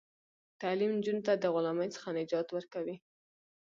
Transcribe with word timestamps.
تعلیم 0.61 0.91
نجونو 0.97 1.25
ته 1.27 1.33
د 1.37 1.45
غلامۍ 1.53 1.89
څخه 1.95 2.09
نجات 2.17 2.47
ورکوي. 2.51 2.95